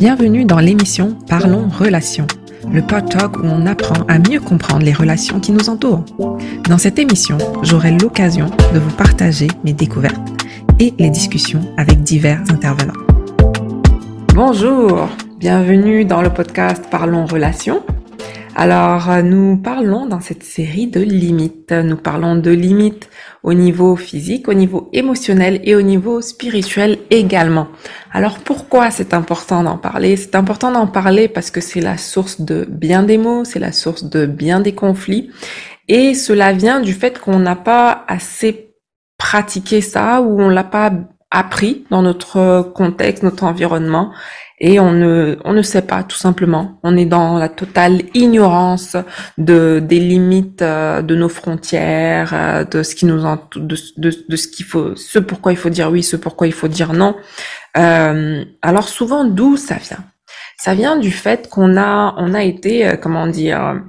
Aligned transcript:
Bienvenue 0.00 0.44
dans 0.44 0.60
l'émission 0.60 1.18
Parlons 1.28 1.68
Relations, 1.68 2.28
le 2.72 2.82
pod 2.82 3.10
talk 3.10 3.36
où 3.38 3.46
on 3.46 3.66
apprend 3.66 4.04
à 4.06 4.20
mieux 4.20 4.38
comprendre 4.38 4.84
les 4.84 4.92
relations 4.92 5.40
qui 5.40 5.50
nous 5.50 5.68
entourent. 5.68 6.04
Dans 6.68 6.78
cette 6.78 7.00
émission, 7.00 7.36
j'aurai 7.62 7.90
l'occasion 7.90 8.46
de 8.72 8.78
vous 8.78 8.94
partager 8.94 9.48
mes 9.64 9.72
découvertes 9.72 10.22
et 10.78 10.94
les 11.00 11.10
discussions 11.10 11.62
avec 11.76 12.00
divers 12.04 12.40
intervenants. 12.48 12.94
Bonjour, 14.36 15.08
bienvenue 15.40 16.04
dans 16.04 16.22
le 16.22 16.30
podcast 16.30 16.84
Parlons 16.92 17.26
Relations. 17.26 17.82
Alors, 18.60 19.08
euh, 19.08 19.22
nous 19.22 19.56
parlons 19.56 20.06
dans 20.06 20.20
cette 20.20 20.42
série 20.42 20.88
de 20.88 21.00
limites. 21.00 21.70
Nous 21.70 21.96
parlons 21.96 22.34
de 22.34 22.50
limites 22.50 23.08
au 23.44 23.54
niveau 23.54 23.94
physique, 23.94 24.48
au 24.48 24.52
niveau 24.52 24.88
émotionnel 24.92 25.60
et 25.62 25.76
au 25.76 25.82
niveau 25.82 26.20
spirituel 26.20 26.98
également. 27.10 27.68
Alors, 28.10 28.40
pourquoi 28.40 28.90
c'est 28.90 29.14
important 29.14 29.62
d'en 29.62 29.78
parler? 29.78 30.16
C'est 30.16 30.34
important 30.34 30.72
d'en 30.72 30.88
parler 30.88 31.28
parce 31.28 31.52
que 31.52 31.60
c'est 31.60 31.80
la 31.80 31.96
source 31.96 32.40
de 32.40 32.66
bien 32.68 33.04
des 33.04 33.16
mots, 33.16 33.44
c'est 33.44 33.60
la 33.60 33.70
source 33.70 34.02
de 34.02 34.26
bien 34.26 34.58
des 34.58 34.74
conflits. 34.74 35.30
Et 35.86 36.14
cela 36.14 36.52
vient 36.52 36.80
du 36.80 36.94
fait 36.94 37.20
qu'on 37.20 37.38
n'a 37.38 37.54
pas 37.54 38.04
assez 38.08 38.74
pratiqué 39.18 39.80
ça 39.80 40.20
ou 40.20 40.42
on 40.42 40.48
l'a 40.48 40.64
pas 40.64 40.90
appris 41.30 41.84
dans 41.90 42.02
notre 42.02 42.72
contexte, 42.74 43.22
notre 43.22 43.44
environnement 43.44 44.10
et 44.60 44.80
on 44.80 44.92
ne, 44.92 45.38
on 45.44 45.52
ne 45.52 45.62
sait 45.62 45.82
pas 45.82 46.02
tout 46.02 46.16
simplement. 46.16 46.78
On 46.82 46.96
est 46.96 47.04
dans 47.04 47.38
la 47.38 47.48
totale 47.48 48.02
ignorance 48.14 48.96
de 49.38 49.80
des 49.80 50.00
limites 50.00 50.62
euh, 50.62 51.02
de 51.02 51.14
nos 51.14 51.28
frontières, 51.28 52.34
euh, 52.34 52.64
de 52.64 52.82
ce 52.82 52.94
qui 52.94 53.06
nous 53.06 53.24
entoure, 53.24 53.62
de, 53.62 53.76
de, 53.96 54.12
de, 54.28 54.36
ce 54.36 54.48
qu'il 54.48 54.66
faut, 54.66 54.96
ce 54.96 55.18
pourquoi 55.18 55.52
il 55.52 55.58
faut 55.58 55.70
dire 55.70 55.90
oui, 55.90 56.02
ce 56.02 56.16
pourquoi 56.16 56.46
il 56.48 56.52
faut 56.52 56.68
dire 56.68 56.92
non. 56.92 57.16
Euh, 57.76 58.44
alors 58.62 58.88
souvent 58.88 59.24
d'où 59.24 59.56
ça 59.56 59.76
vient? 59.76 60.04
Ça 60.58 60.74
vient 60.74 60.96
du 60.96 61.12
fait 61.12 61.48
qu'on 61.48 61.76
a 61.76 62.14
on 62.18 62.34
a 62.34 62.42
été 62.42 62.86
euh, 62.86 62.96
comment 62.96 63.28
dire 63.28 63.80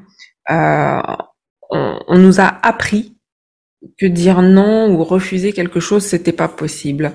on, 0.50 2.00
on 2.08 2.18
nous 2.18 2.40
a 2.40 2.60
appris 2.64 3.18
que 3.98 4.06
dire 4.06 4.42
non 4.42 4.92
ou 4.92 5.04
refuser 5.04 5.54
quelque 5.54 5.80
chose 5.80 6.04
c'était 6.04 6.32
pas 6.32 6.48
possible 6.48 7.12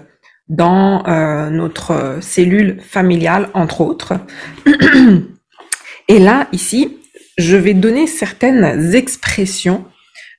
dans 0.49 1.07
euh, 1.07 1.51
notre 1.51 2.19
cellule 2.21 2.81
familiale, 2.81 3.49
entre 3.55 3.81
autres. 3.81 4.15
Et 6.09 6.19
là, 6.19 6.49
ici, 6.53 6.99
je 7.39 7.57
vais 7.57 7.75
donner 7.75 8.07
certaines 8.07 8.95
expressions 8.95 9.85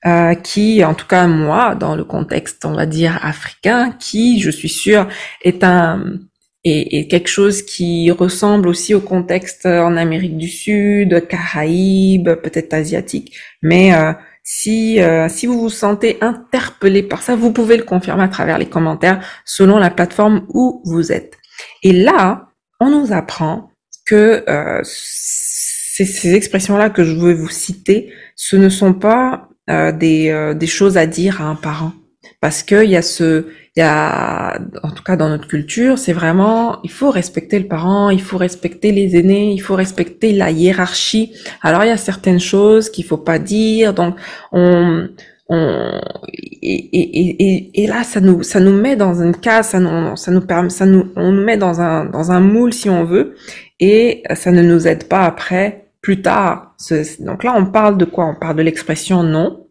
euh, 0.05 0.35
qui, 0.35 0.83
en 0.85 0.93
tout 0.93 1.07
cas 1.07 1.27
moi, 1.27 1.73
dans 1.75 1.95
le 1.95 2.03
contexte, 2.03 2.65
on 2.65 2.73
va 2.73 2.85
dire 2.85 3.19
africain, 3.23 3.91
qui, 3.99 4.39
je 4.39 4.51
suis 4.51 4.69
sûre, 4.69 5.07
est 5.43 5.63
un 5.63 6.19
est, 6.65 7.07
quelque 7.07 7.29
chose 7.29 7.61
qui 7.61 8.11
ressemble 8.11 8.67
aussi 8.67 8.93
au 8.93 8.99
contexte 8.99 9.65
en 9.65 9.97
Amérique 9.97 10.37
du 10.37 10.47
Sud, 10.47 11.27
Caraïbes, 11.27 12.29
peut-être 12.41 12.73
asiatique, 12.73 13.35
mais 13.61 13.93
euh, 13.93 14.13
si, 14.47 15.01
euh, 15.01 15.27
si 15.27 15.47
vous 15.47 15.59
vous 15.59 15.69
sentez 15.69 16.19
interpellé 16.21 17.01
par 17.01 17.23
ça, 17.23 17.35
vous 17.35 17.51
pouvez 17.51 17.77
le 17.77 17.83
confirmer 17.83 18.23
à 18.23 18.27
travers 18.27 18.59
les 18.59 18.67
commentaires 18.67 19.25
selon 19.43 19.79
la 19.79 19.89
plateforme 19.89 20.45
où 20.53 20.83
vous 20.85 21.11
êtes. 21.11 21.37
Et 21.81 21.91
là, 21.91 22.49
on 22.79 22.91
nous 22.91 23.11
apprend 23.11 23.71
que 24.05 24.43
euh, 24.47 24.81
ces, 24.83 26.35
expressions-là 26.35 26.91
que 26.91 27.03
je 27.03 27.15
veux 27.15 27.33
vous 27.33 27.49
citer, 27.49 28.13
ce 28.35 28.55
ne 28.55 28.69
sont 28.69 28.93
pas 28.93 29.49
euh, 29.69 29.91
des, 29.91 30.53
des 30.55 30.67
choses 30.67 30.95
à 30.95 31.07
dire 31.07 31.41
à 31.41 31.45
un 31.45 31.55
parent. 31.55 31.93
Parce 32.39 32.61
qu'il 32.61 32.89
y 32.89 32.95
a 32.95 33.01
ce, 33.01 33.47
il 33.77 33.81
y 33.81 33.83
a, 33.83 34.57
en 34.83 34.91
tout 34.91 35.03
cas 35.03 35.17
dans 35.17 35.27
notre 35.27 35.49
culture, 35.49 35.97
c'est 35.97 36.13
vraiment, 36.13 36.81
il 36.83 36.91
faut 36.91 37.11
respecter 37.11 37.59
le 37.59 37.67
parent, 37.67 38.09
il 38.09 38.21
faut 38.21 38.37
respecter 38.37 38.93
les 38.93 39.17
aînés, 39.17 39.51
il 39.51 39.59
faut 39.59 39.75
respecter 39.75 40.31
la 40.31 40.49
hiérarchie. 40.49 41.33
Alors 41.61 41.83
il 41.83 41.87
y 41.87 41.91
a 41.91 41.97
certaines 41.97 42.39
choses 42.39 42.89
qu'il 42.89 43.03
faut 43.03 43.17
pas 43.17 43.37
dire, 43.37 43.93
donc 43.93 44.15
on, 44.53 45.09
on 45.49 46.01
et, 46.31 46.73
et, 46.73 47.43
et, 47.43 47.83
et, 47.83 47.87
là 47.87 48.03
ça 48.03 48.21
nous 48.21 48.43
ça 48.43 48.61
nous 48.61 48.71
met 48.71 48.95
dans 48.95 49.21
une 49.21 49.35
case, 49.35 49.69
ça 49.69 49.79
nous 49.81 50.15
ça 50.15 50.31
nous 50.31 50.41
permet, 50.41 50.69
ça 50.69 50.85
nous 50.85 51.11
on 51.17 51.33
nous 51.33 51.43
met 51.43 51.57
dans 51.57 51.81
un 51.81 52.05
dans 52.05 52.31
un 52.31 52.39
moule 52.39 52.73
si 52.73 52.89
on 52.89 53.03
veut, 53.03 53.35
et 53.81 54.23
ça 54.35 54.51
ne 54.51 54.61
nous 54.63 54.87
aide 54.87 55.09
pas 55.09 55.25
après 55.25 55.87
plus 56.01 56.21
tard. 56.21 56.75
Donc 57.19 57.43
là 57.43 57.53
on 57.57 57.65
parle 57.65 57.97
de 57.97 58.05
quoi? 58.05 58.25
On 58.25 58.35
parle 58.35 58.55
de 58.55 58.61
l'expression 58.61 59.21
non, 59.21 59.67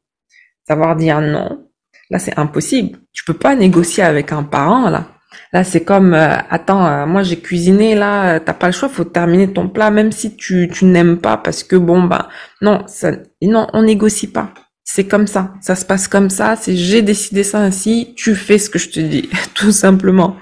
savoir 0.69 0.95
dire 0.95 1.23
non 1.23 1.64
Là, 2.11 2.19
c'est 2.19 2.39
impossible. 2.39 2.99
Tu 3.13 3.25
peux 3.25 3.35
pas 3.35 3.55
négocier 3.55 4.03
avec 4.03 4.33
un 4.33 4.43
parent, 4.43 4.91
là. 4.91 5.09
Là, 5.53 5.65
c'est 5.65 5.85
comme, 5.85 6.15
euh, 6.15 6.37
attends, 6.51 6.87
euh, 6.87 7.07
moi 7.07 7.23
j'ai 7.23 7.39
cuisiné, 7.39 7.95
là, 7.95 8.41
t'as 8.41 8.55
pas 8.55 8.67
le 8.67 8.73
choix, 8.73 8.89
faut 8.89 9.05
terminer 9.05 9.53
ton 9.53 9.69
plat, 9.69 9.91
même 9.91 10.13
si 10.13 10.37
tu, 10.37 10.69
tu 10.73 10.85
n'aimes 10.85 11.19
pas, 11.19 11.37
parce 11.37 11.63
que 11.63 11.77
bon, 11.77 12.03
bah, 12.03 12.29
non, 12.61 12.83
ça, 12.87 13.13
non, 13.43 13.69
on 13.73 13.83
négocie 13.83 14.31
pas. 14.31 14.53
C'est 14.85 15.07
comme 15.07 15.27
ça, 15.27 15.55
ça 15.61 15.77
se 15.77 15.85
passe 15.85 16.09
comme 16.09 16.31
ça, 16.31 16.57
c'est 16.57 16.77
j'ai 16.77 17.03
décidé 17.03 17.43
ça 17.43 17.59
ainsi, 17.61 18.15
tu 18.17 18.35
fais 18.35 18.59
ce 18.59 18.69
que 18.69 18.79
je 18.79 18.91
te 18.91 19.01
dis, 19.01 19.29
tout 19.55 19.73
simplement. 19.73 20.37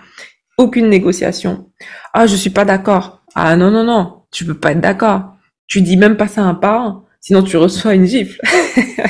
Aucune 0.58 0.88
négociation. 0.88 1.70
Ah, 2.12 2.26
je 2.26 2.36
suis 2.36 2.50
pas 2.50 2.64
d'accord. 2.64 3.22
Ah 3.34 3.56
non, 3.56 3.70
non, 3.70 3.84
non, 3.84 4.24
tu 4.30 4.44
peux 4.44 4.58
pas 4.58 4.72
être 4.72 4.80
d'accord. 4.80 5.34
Tu 5.66 5.80
dis 5.80 5.96
même 5.96 6.16
pas 6.16 6.28
ça 6.28 6.42
à 6.42 6.44
un 6.44 6.54
parent, 6.54 7.04
sinon 7.20 7.42
tu 7.42 7.56
reçois 7.56 7.94
une 7.94 8.06
gifle. 8.06 8.40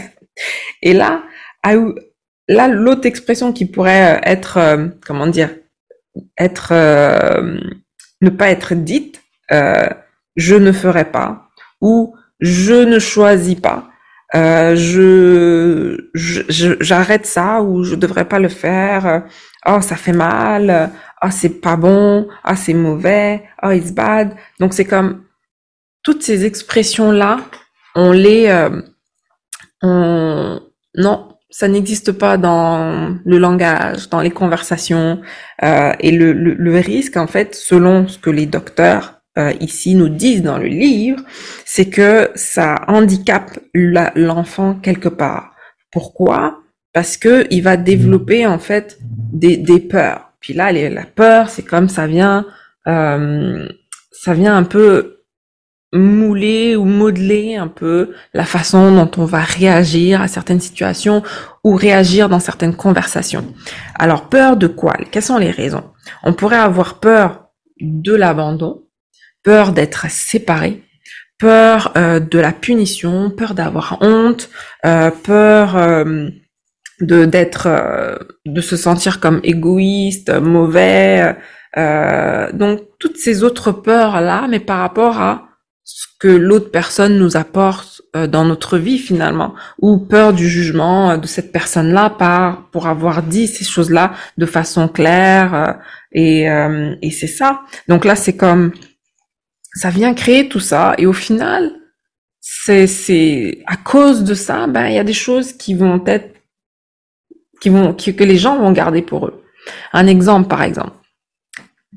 Et 0.82 0.92
là, 0.94 1.22
là, 2.52 2.68
l'autre 2.68 3.06
expression 3.06 3.52
qui 3.52 3.66
pourrait 3.66 4.16
euh, 4.16 4.20
être, 4.22 4.58
euh, 4.58 4.88
comment 5.06 5.26
dire, 5.26 5.50
être, 6.38 6.72
euh, 6.72 7.58
ne 8.20 8.30
pas 8.30 8.50
être 8.50 8.74
dite, 8.74 9.20
je 10.36 10.54
ne 10.54 10.72
ferai 10.72 11.04
pas, 11.04 11.48
ou 11.80 12.14
je 12.40 12.84
ne 12.84 12.98
choisis 12.98 13.56
pas, 13.56 13.90
j'arrête 16.14 17.26
ça, 17.26 17.60
ou 17.60 17.84
je 17.84 17.94
devrais 17.94 18.24
pas 18.26 18.38
le 18.38 18.48
faire, 18.48 19.24
oh, 19.66 19.80
ça 19.82 19.96
fait 19.96 20.12
mal, 20.12 20.90
oh, 21.22 21.28
c'est 21.30 21.60
pas 21.60 21.76
bon, 21.76 22.28
oh, 22.48 22.54
c'est 22.56 22.72
mauvais, 22.72 23.44
oh, 23.62 23.70
it's 23.70 23.92
bad. 23.92 24.34
Donc, 24.58 24.72
c'est 24.72 24.86
comme, 24.86 25.24
toutes 26.02 26.22
ces 26.22 26.46
expressions-là, 26.46 27.40
on 27.94 28.12
les, 28.12 28.68
on, 29.82 30.62
non, 30.94 31.31
ça 31.52 31.68
n'existe 31.68 32.12
pas 32.12 32.38
dans 32.38 33.14
le 33.24 33.38
langage, 33.38 34.08
dans 34.08 34.22
les 34.22 34.30
conversations. 34.30 35.20
Euh, 35.62 35.92
et 36.00 36.10
le, 36.10 36.32
le, 36.32 36.54
le, 36.54 36.76
risque, 36.78 37.16
en 37.16 37.26
fait, 37.26 37.54
selon 37.54 38.08
ce 38.08 38.18
que 38.18 38.30
les 38.30 38.46
docteurs 38.46 39.20
euh, 39.38 39.52
ici 39.60 39.94
nous 39.94 40.08
disent 40.08 40.42
dans 40.42 40.58
le 40.58 40.66
livre, 40.66 41.20
c'est 41.66 41.90
que 41.90 42.30
ça 42.34 42.76
handicape 42.88 43.58
l'enfant 43.74 44.74
quelque 44.82 45.10
part. 45.10 45.54
Pourquoi? 45.92 46.58
Parce 46.94 47.18
que 47.18 47.46
il 47.50 47.62
va 47.62 47.76
développer 47.76 48.46
en 48.46 48.58
fait 48.58 48.98
des, 49.02 49.58
des 49.58 49.78
peurs. 49.78 50.32
Puis 50.40 50.54
là, 50.54 50.72
la 50.72 51.04
peur, 51.04 51.50
c'est 51.50 51.62
comme 51.62 51.88
ça 51.88 52.06
vient, 52.06 52.46
euh, 52.88 53.68
ça 54.10 54.32
vient 54.32 54.56
un 54.56 54.64
peu 54.64 55.21
mouler 55.92 56.74
ou 56.74 56.84
modeler 56.84 57.56
un 57.56 57.68
peu 57.68 58.14
la 58.32 58.44
façon 58.44 58.94
dont 58.94 59.10
on 59.20 59.26
va 59.26 59.40
réagir 59.40 60.22
à 60.22 60.28
certaines 60.28 60.60
situations 60.60 61.22
ou 61.64 61.74
réagir 61.74 62.28
dans 62.28 62.40
certaines 62.40 62.74
conversations. 62.74 63.44
Alors, 63.98 64.28
peur 64.28 64.56
de 64.56 64.66
quoi? 64.66 64.94
Quelles 65.10 65.22
sont 65.22 65.38
les 65.38 65.50
raisons? 65.50 65.84
On 66.22 66.32
pourrait 66.32 66.56
avoir 66.56 66.98
peur 66.98 67.48
de 67.80 68.14
l'abandon, 68.14 68.84
peur 69.42 69.72
d'être 69.72 70.10
séparé, 70.10 70.82
peur 71.38 71.92
euh, 71.96 72.20
de 72.20 72.38
la 72.38 72.52
punition, 72.52 73.30
peur 73.30 73.54
d'avoir 73.54 73.98
honte, 74.00 74.48
euh, 74.86 75.10
peur 75.10 75.76
euh, 75.76 76.28
de 77.00 77.24
d'être, 77.24 77.68
de 78.46 78.60
se 78.60 78.76
sentir 78.76 79.18
comme 79.18 79.40
égoïste, 79.42 80.30
mauvais. 80.40 81.36
donc 82.52 82.80
toutes 83.00 83.16
ces 83.16 83.42
autres 83.42 83.72
peurs 83.72 84.20
là, 84.20 84.46
mais 84.48 84.60
par 84.60 84.78
rapport 84.78 85.20
à 85.20 85.51
ce 85.84 86.06
que 86.18 86.28
l'autre 86.28 86.70
personne 86.70 87.18
nous 87.18 87.36
apporte 87.36 88.02
euh, 88.14 88.26
dans 88.26 88.44
notre 88.44 88.78
vie 88.78 88.98
finalement, 88.98 89.54
ou 89.80 89.98
peur 89.98 90.32
du 90.32 90.48
jugement 90.48 91.10
euh, 91.10 91.16
de 91.16 91.26
cette 91.26 91.52
personne-là 91.52 92.10
par 92.10 92.70
pour 92.70 92.86
avoir 92.86 93.22
dit 93.22 93.46
ces 93.46 93.64
choses-là 93.64 94.14
de 94.38 94.46
façon 94.46 94.88
claire 94.88 95.54
euh, 95.54 95.72
et, 96.12 96.44
et 97.00 97.10
c'est 97.10 97.26
ça. 97.26 97.62
Donc 97.88 98.04
là 98.04 98.14
c'est 98.16 98.36
comme 98.36 98.72
ça 99.74 99.88
vient 99.90 100.12
créer 100.14 100.48
tout 100.48 100.60
ça 100.60 100.94
et 100.98 101.06
au 101.06 101.14
final 101.14 101.72
c'est 102.40 102.86
c'est 102.86 103.62
à 103.66 103.76
cause 103.76 104.22
de 104.24 104.34
ça 104.34 104.66
ben 104.66 104.88
il 104.88 104.94
y 104.94 104.98
a 104.98 105.04
des 105.04 105.14
choses 105.14 105.54
qui 105.54 105.74
vont 105.74 106.04
être 106.06 106.34
qui 107.62 107.70
vont 107.70 107.94
que 107.94 108.24
les 108.24 108.36
gens 108.36 108.58
vont 108.58 108.72
garder 108.72 109.00
pour 109.00 109.26
eux. 109.26 109.42
Un 109.92 110.06
exemple 110.06 110.48
par 110.48 110.62
exemple. 110.62 110.96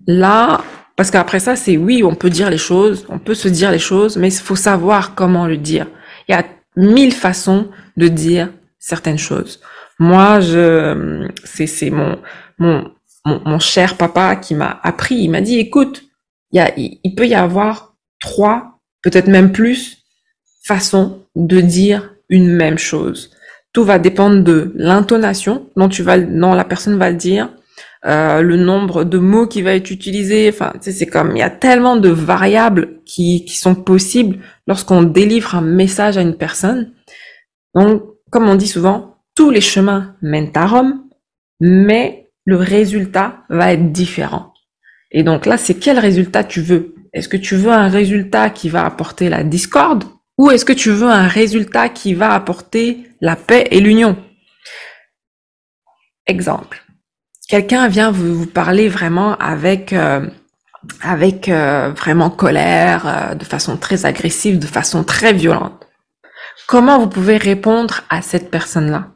Là, 0.08 0.64
parce 0.96 1.12
qu'après 1.12 1.40
ça, 1.40 1.56
c'est 1.56 1.78
oui, 1.78 2.04
on 2.04 2.16
peut 2.16 2.30
dire 2.30 2.50
les 2.50 2.58
choses, 2.58 3.06
on 3.10 3.20
peut 3.20 3.34
se 3.34 3.48
dire 3.48 3.72
les 3.72 3.80
choses, 3.80 4.18
mais 4.18 4.30
il 4.30 4.40
faut 4.40 4.56
savoir 4.56 5.14
comment 5.16 5.48
le 5.48 5.58
dire. 5.58 5.88
Il 6.28 6.32
y 6.32 6.36
a 6.36 6.46
mille 6.78 7.14
façons 7.14 7.70
de 7.98 8.08
dire 8.08 8.50
certaines 8.80 9.18
choses. 9.18 9.60
Moi, 10.00 10.40
je, 10.40 11.28
c'est, 11.44 11.68
c'est 11.68 11.90
mon, 11.90 12.18
mon, 12.60 12.92
mon, 13.26 13.60
cher 13.60 13.98
papa 13.98 14.36
qui 14.36 14.56
m'a 14.56 14.80
appris. 14.84 15.16
Il 15.16 15.30
m'a 15.30 15.42
dit, 15.42 15.60
écoute, 15.60 16.04
il, 16.52 16.58
y 16.58 16.60
a, 16.60 16.72
il 16.76 17.16
peut 17.16 17.28
y 17.28 17.36
avoir 17.36 17.96
trois, 18.20 18.80
peut-être 19.02 19.28
même 19.28 19.52
plus, 19.52 20.04
façons 20.64 21.22
de 21.36 21.62
dire 21.62 22.14
une 22.30 22.52
même 22.52 22.78
chose. 22.78 23.32
Tout 23.74 23.84
va 23.84 24.00
dépendre 24.00 24.44
de 24.44 24.72
l'intonation 24.76 25.70
dont 25.76 25.90
tu 25.90 26.04
vas, 26.04 26.18
dont 26.18 26.54
la 26.54 26.64
personne 26.64 26.98
va 26.98 27.10
le 27.10 27.18
dire, 27.18 27.50
euh, 28.06 28.42
le 28.42 28.58
nombre 28.58 29.04
de 29.04 29.18
mots 29.18 29.48
qui 29.48 29.62
va 29.62 29.74
être 29.76 29.90
utilisé. 29.92 30.50
Enfin, 30.50 30.74
c'est 30.80 31.08
comme 31.08 31.32
il 31.32 31.40
y 31.40 31.44
a 31.44 31.50
tellement 31.50 31.96
de 31.96 32.10
variables 32.10 33.02
qui, 33.06 33.46
qui 33.46 33.58
sont 33.58 33.76
possibles 33.76 34.38
lorsqu'on 34.68 35.04
délivre 35.04 35.56
un 35.56 35.62
message 35.62 36.18
à 36.18 36.22
une 36.22 36.38
personne. 36.38 36.94
Donc, 37.74 38.04
comme 38.30 38.48
on 38.48 38.56
dit 38.56 38.68
souvent, 38.68 39.18
tous 39.36 39.50
les 39.50 39.62
chemins 39.62 40.16
mènent 40.22 40.52
à 40.56 40.68
Rome, 40.68 41.04
mais 41.60 42.30
le 42.46 42.58
résultat 42.58 43.44
va 43.50 43.74
être 43.74 43.92
différent. 43.92 44.54
Et 45.12 45.24
donc 45.24 45.46
là, 45.46 45.58
c'est 45.58 45.76
quel 45.76 46.00
résultat 46.00 46.44
tu 46.44 46.62
veux? 46.62 46.96
Est-ce 47.14 47.30
que 47.30 47.38
tu 47.38 47.56
veux 47.56 47.72
un 47.72 47.88
résultat 47.88 48.50
qui 48.50 48.70
va 48.70 48.86
apporter 48.86 49.30
la 49.30 49.44
discorde 49.44 50.04
ou 50.38 50.52
est-ce 50.52 50.66
que 50.66 50.74
tu 50.74 50.92
veux 50.92 51.08
un 51.08 51.28
résultat 51.28 51.88
qui 51.88 52.14
va 52.14 52.34
apporter 52.34 53.10
la 53.22 53.36
paix 53.36 53.68
et 53.72 53.80
l'union? 53.80 54.18
Exemple. 56.28 56.85
Quelqu'un 57.48 57.88
vient 57.88 58.12
vous, 58.12 58.48
parler 58.48 58.90
vraiment 58.90 59.38
avec 59.38 59.94
euh, 59.94 60.28
avec 61.02 61.50
euh, 61.50 61.92
vraiment 61.96 62.30
colère, 62.30 63.08
euh, 63.08 63.36
de 63.36 63.44
façon 63.44 63.78
très 63.78 64.06
agressive, 64.06 64.60
de 64.60 64.66
façon 64.66 65.04
très 65.04 65.34
violente. 65.34 65.88
Comment 66.68 67.00
vous 67.00 67.08
pouvez 67.10 67.38
répondre 67.38 68.02
à 68.10 68.22
cette 68.22 68.50
personne-là? 68.50 69.12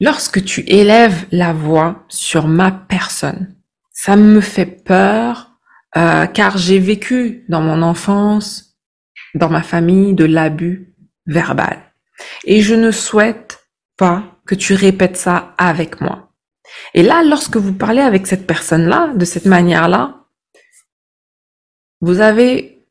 Lorsque 0.00 0.44
tu 0.44 0.62
élèves 0.66 1.26
la 1.30 1.52
voix 1.52 2.04
sur 2.08 2.48
ma 2.48 2.72
personne, 2.72 3.54
ça 3.92 4.16
me 4.16 4.40
fait 4.40 4.66
peur 4.66 5.48
car 5.92 6.56
j'ai 6.56 6.78
vécu 6.78 7.44
dans 7.48 7.60
mon 7.60 7.82
enfance 7.82 8.76
dans 9.34 9.48
ma 9.48 9.62
famille 9.62 10.14
de 10.14 10.24
l'abus 10.24 10.94
verbal. 11.26 11.78
Et 12.44 12.62
je 12.62 12.74
ne 12.74 12.90
souhaite 12.90 13.66
pas 13.96 14.24
que 14.46 14.54
tu 14.54 14.74
répètes 14.74 15.16
ça 15.16 15.54
avec 15.58 16.00
moi. 16.00 16.29
Et 16.94 17.02
là, 17.02 17.22
lorsque 17.22 17.56
vous 17.56 17.72
parlez 17.72 18.00
avec 18.00 18.26
cette 18.26 18.46
personne-là, 18.46 19.12
de 19.14 19.24
cette 19.24 19.46
manière-là, 19.46 20.24
vous 22.00 22.20
avez 22.20 22.84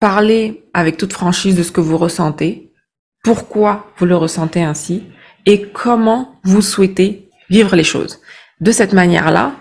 parlé 0.00 0.64
avec 0.74 0.96
toute 0.96 1.12
franchise 1.12 1.56
de 1.56 1.62
ce 1.62 1.72
que 1.72 1.80
vous 1.80 1.98
ressentez, 1.98 2.72
pourquoi 3.22 3.90
vous 3.96 4.06
le 4.06 4.16
ressentez 4.16 4.62
ainsi, 4.62 5.04
et 5.46 5.68
comment 5.68 6.40
vous 6.44 6.62
souhaitez 6.62 7.28
vivre 7.50 7.76
les 7.76 7.84
choses. 7.84 8.20
De 8.60 8.72
cette 8.72 8.92
manière-là, 8.92 9.54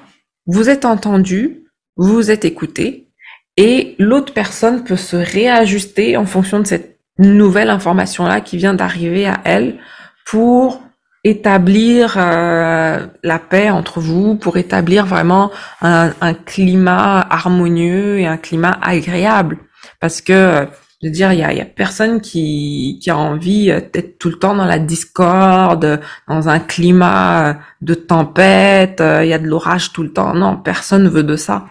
vous 0.46 0.70
êtes 0.70 0.86
entendu, 0.86 1.66
vous 1.96 2.32
êtes 2.32 2.46
écouté, 2.46 3.10
et 3.58 3.96
l'autre 4.00 4.34
personne 4.34 4.84
peut 4.84 4.96
se 4.96 5.16
réajuster 5.16 6.18
en 6.18 6.26
fonction 6.26 6.60
de 6.60 6.68
cette 6.68 7.00
nouvelle 7.20 7.70
information-là 7.70 8.42
qui 8.42 8.58
vient 8.58 8.74
d'arriver 8.74 9.28
à 9.28 9.40
elle 9.46 9.80
pour 10.26 10.82
établir 11.24 12.16
euh, 12.18 13.08
la 13.24 13.40
paix 13.40 13.70
entre 13.70 14.00
vous, 14.00 14.36
pour 14.36 14.58
établir 14.58 15.06
vraiment 15.06 15.52
un, 15.82 16.12
un, 16.22 16.34
climat 16.34 17.26
harmonieux 17.30 18.20
et 18.20 18.28
un 18.28 18.38
climat 18.38 18.78
agréable. 18.82 19.58
Parce 20.00 20.22
que, 20.22 20.68
je 21.02 21.08
veux 21.08 21.14
dire, 21.14 21.32
il 21.32 21.40
y 21.40 21.44
a, 21.44 21.54
y 21.54 21.62
a, 21.62 21.66
personne 21.66 22.20
qui, 22.20 23.00
qui 23.02 23.10
a 23.10 23.18
envie 23.18 23.68
d'être 23.68 24.20
tout 24.20 24.30
le 24.30 24.38
temps 24.38 24.56
dans 24.56 24.66
la 24.66 24.80
discorde, 24.80 26.02
dans 26.28 26.50
un 26.50 26.60
climat 26.60 27.58
de 27.82 27.94
tempête, 27.94 29.02
il 29.02 29.28
y 29.28 29.34
a 29.34 29.40
de 29.40 29.48
l'orage 29.48 29.94
tout 29.94 30.04
le 30.04 30.12
temps. 30.12 30.34
Non, 30.34 30.58
personne 30.58 31.08
veut 31.08 31.24
de 31.24 31.38
ça. 31.38 31.66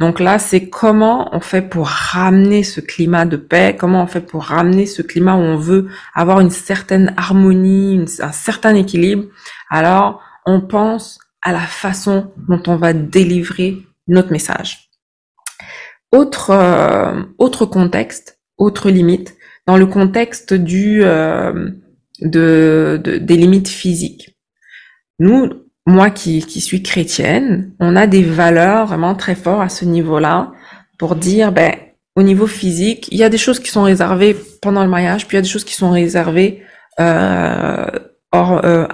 Donc 0.00 0.20
là, 0.20 0.38
c'est 0.38 0.68
comment 0.68 1.28
on 1.34 1.40
fait 1.40 1.62
pour 1.62 1.88
ramener 1.88 2.62
ce 2.62 2.80
climat 2.80 3.24
de 3.24 3.36
paix, 3.36 3.76
comment 3.78 4.04
on 4.04 4.06
fait 4.06 4.20
pour 4.20 4.44
ramener 4.44 4.86
ce 4.86 5.02
climat 5.02 5.34
où 5.34 5.40
on 5.40 5.56
veut 5.56 5.88
avoir 6.14 6.38
une 6.40 6.50
certaine 6.50 7.12
harmonie, 7.16 8.04
un 8.20 8.32
certain 8.32 8.76
équilibre. 8.76 9.24
Alors, 9.70 10.22
on 10.46 10.60
pense 10.60 11.18
à 11.42 11.52
la 11.52 11.60
façon 11.60 12.32
dont 12.48 12.62
on 12.68 12.76
va 12.76 12.92
délivrer 12.92 13.78
notre 14.06 14.30
message. 14.30 14.88
Autre 16.12 16.50
euh, 16.50 17.66
contexte, 17.66 18.40
autre 18.56 18.90
limite, 18.90 19.36
dans 19.66 19.76
le 19.76 19.86
contexte 19.86 20.52
euh, 20.52 21.70
de, 22.20 23.00
de, 23.02 23.18
des 23.18 23.36
limites 23.36 23.68
physiques. 23.68 24.36
Nous, 25.18 25.67
moi 25.88 26.10
qui, 26.10 26.44
qui 26.44 26.60
suis 26.60 26.82
chrétienne, 26.82 27.72
on 27.80 27.96
a 27.96 28.06
des 28.06 28.22
valeurs 28.22 28.86
vraiment 28.86 29.14
très 29.14 29.34
fortes 29.34 29.62
à 29.62 29.70
ce 29.70 29.86
niveau-là 29.86 30.52
pour 30.98 31.16
dire, 31.16 31.50
ben, 31.50 31.72
au 32.14 32.22
niveau 32.22 32.46
physique, 32.46 33.08
il 33.10 33.18
y 33.18 33.24
a 33.24 33.30
des 33.30 33.38
choses 33.38 33.58
qui 33.58 33.70
sont 33.70 33.84
réservées 33.84 34.36
pendant 34.60 34.82
le 34.82 34.90
mariage, 34.90 35.26
puis 35.26 35.36
il 35.36 35.38
y 35.38 35.40
a 35.40 35.42
des 35.42 35.48
choses 35.48 35.64
qui 35.64 35.74
sont 35.74 35.90
réservées 35.90 36.62
euh, 37.00 37.86
or, 38.32 38.60
euh, 38.64 38.86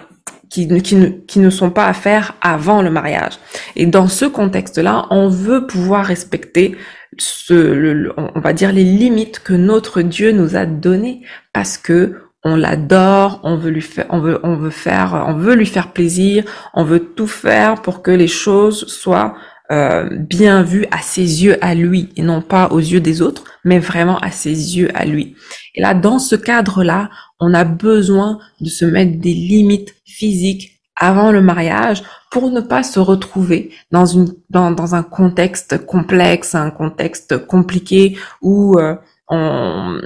qui, 0.50 0.68
qui, 0.82 0.94
ne, 0.94 1.08
qui 1.08 1.40
ne 1.40 1.50
sont 1.50 1.70
pas 1.70 1.86
à 1.86 1.94
faire 1.94 2.36
avant 2.40 2.80
le 2.80 2.90
mariage. 2.90 3.40
Et 3.74 3.86
dans 3.86 4.06
ce 4.06 4.26
contexte-là, 4.26 5.06
on 5.10 5.28
veut 5.28 5.66
pouvoir 5.66 6.06
respecter 6.06 6.76
ce, 7.18 7.54
le, 7.54 8.12
on 8.16 8.38
va 8.38 8.52
dire 8.52 8.72
les 8.72 8.84
limites 8.84 9.40
que 9.40 9.54
notre 9.54 10.00
Dieu 10.00 10.30
nous 10.30 10.54
a 10.54 10.64
données 10.64 11.22
parce 11.52 11.76
que 11.76 12.23
on 12.44 12.56
l'adore, 12.56 13.40
on 13.42 13.56
veut 13.56 13.70
lui 13.70 13.80
faire, 13.80 14.06
on 14.10 14.20
veut, 14.20 14.38
on 14.42 14.56
veut 14.56 14.70
faire, 14.70 15.24
on 15.26 15.34
veut 15.34 15.54
lui 15.54 15.66
faire 15.66 15.92
plaisir, 15.92 16.44
on 16.74 16.84
veut 16.84 17.00
tout 17.00 17.26
faire 17.26 17.80
pour 17.80 18.02
que 18.02 18.10
les 18.10 18.28
choses 18.28 18.86
soient 18.86 19.34
euh, 19.72 20.08
bien 20.10 20.62
vues 20.62 20.86
à 20.90 20.98
ses 20.98 21.42
yeux 21.42 21.56
à 21.64 21.74
lui 21.74 22.10
et 22.16 22.22
non 22.22 22.42
pas 22.42 22.68
aux 22.68 22.80
yeux 22.80 23.00
des 23.00 23.22
autres, 23.22 23.44
mais 23.64 23.78
vraiment 23.78 24.18
à 24.18 24.30
ses 24.30 24.76
yeux 24.76 24.90
à 24.94 25.06
lui. 25.06 25.36
Et 25.74 25.80
là, 25.80 25.94
dans 25.94 26.18
ce 26.18 26.36
cadre-là, 26.36 27.08
on 27.40 27.54
a 27.54 27.64
besoin 27.64 28.38
de 28.60 28.68
se 28.68 28.84
mettre 28.84 29.18
des 29.20 29.32
limites 29.32 29.94
physiques 30.04 30.82
avant 30.96 31.32
le 31.32 31.40
mariage 31.40 32.02
pour 32.30 32.50
ne 32.50 32.60
pas 32.60 32.82
se 32.82 33.00
retrouver 33.00 33.70
dans 33.90 34.04
une 34.04 34.34
dans, 34.50 34.70
dans 34.70 34.94
un 34.94 35.02
contexte 35.02 35.86
complexe, 35.86 36.54
un 36.54 36.70
contexte 36.70 37.46
compliqué 37.46 38.18
où 38.42 38.78
euh, 38.78 38.94
on, 39.30 39.98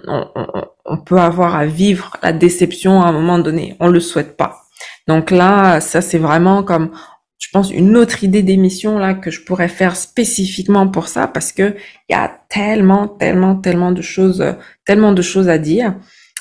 on, 0.88 0.98
peut 0.98 1.18
avoir 1.18 1.54
à 1.56 1.66
vivre 1.66 2.16
la 2.22 2.32
déception 2.32 3.02
à 3.02 3.06
un 3.06 3.12
moment 3.12 3.38
donné. 3.38 3.76
On 3.80 3.88
le 3.88 4.00
souhaite 4.00 4.36
pas. 4.36 4.62
Donc 5.06 5.30
là, 5.30 5.80
ça 5.80 6.00
c'est 6.00 6.18
vraiment 6.18 6.62
comme, 6.62 6.90
je 7.38 7.48
pense, 7.52 7.70
une 7.70 7.96
autre 7.96 8.24
idée 8.24 8.42
d'émission 8.42 8.98
là 8.98 9.14
que 9.14 9.30
je 9.30 9.42
pourrais 9.42 9.68
faire 9.68 9.96
spécifiquement 9.96 10.88
pour 10.88 11.08
ça 11.08 11.26
parce 11.26 11.52
que 11.52 11.74
il 12.08 12.12
y 12.12 12.14
a 12.14 12.30
tellement, 12.48 13.08
tellement, 13.08 13.56
tellement 13.56 13.92
de 13.92 14.02
choses, 14.02 14.44
tellement 14.84 15.12
de 15.12 15.22
choses 15.22 15.48
à 15.48 15.58
dire. 15.58 15.94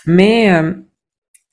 Mais 0.06 0.52
euh, 0.52 0.74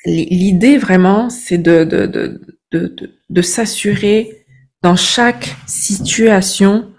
l'idée 0.05 0.79
vraiment, 0.79 1.31
c'est 1.31 1.59
de, 1.59 1.85
de, 1.85 2.07
de, 2.07 2.41
de, 2.73 2.95
de 3.29 3.43
s'assurer 3.43 4.45
dans 4.83 4.97
chaque 4.97 5.57
situation 5.67 6.91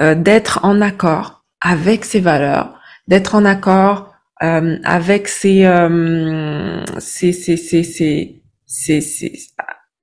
euh, 0.00 0.14
d'être 0.14 0.60
en 0.62 0.80
accord 0.80 1.44
avec 1.60 2.04
ses 2.04 2.20
valeurs, 2.20 2.78
d'être 3.08 3.34
en 3.34 3.44
accord 3.44 4.09
euh, 4.42 4.78
avec 4.84 5.28
ces, 5.28 5.64
euh, 5.64 6.84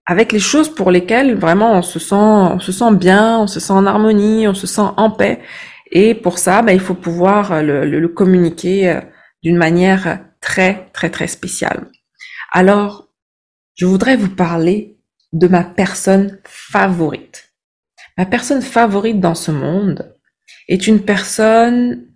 avec 0.05 0.31
les 0.31 0.39
choses 0.39 0.73
pour 0.73 0.91
lesquelles 0.91 1.35
vraiment 1.35 1.73
on 1.73 1.81
se 1.81 1.99
sent, 1.99 2.15
on 2.15 2.59
se 2.59 2.71
sent 2.71 2.93
bien, 2.93 3.39
on 3.39 3.47
se 3.47 3.59
sent 3.59 3.73
en 3.73 3.85
harmonie, 3.85 4.47
on 4.47 4.53
se 4.53 4.67
sent 4.67 4.89
en 4.97 5.11
paix. 5.11 5.39
Et 5.91 6.13
pour 6.13 6.37
ça, 6.37 6.61
bah, 6.61 6.73
il 6.73 6.79
faut 6.79 6.93
pouvoir 6.93 7.63
le, 7.63 7.85
le, 7.85 7.99
le 7.99 8.07
communiquer 8.07 8.89
euh, 8.89 9.01
d'une 9.43 9.57
manière 9.57 10.19
très, 10.41 10.89
très, 10.93 11.09
très 11.09 11.27
spéciale. 11.27 11.87
Alors, 12.51 13.09
je 13.75 13.85
voudrais 13.85 14.17
vous 14.17 14.29
parler 14.29 14.97
de 15.33 15.47
ma 15.47 15.63
personne 15.63 16.39
favorite. 16.45 17.53
Ma 18.17 18.25
personne 18.25 18.61
favorite 18.61 19.19
dans 19.19 19.35
ce 19.35 19.51
monde 19.51 20.15
est 20.67 20.87
une 20.87 21.01
personne 21.01 22.06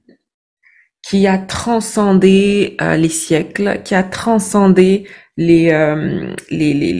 qui 1.04 1.28
a 1.28 1.38
transcendé 1.38 2.78
euh, 2.82 2.96
les 2.96 3.10
siècles, 3.10 3.82
qui 3.84 3.96
a 3.96 4.04
transcendé 4.04 5.06
les, 5.38 5.72
euh, 5.72 6.34
les, 6.50 6.74
les, 6.74 6.94